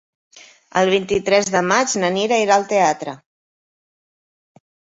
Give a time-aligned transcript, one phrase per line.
[0.79, 3.17] El vint-i-tres de maig na Mira irà al teatre.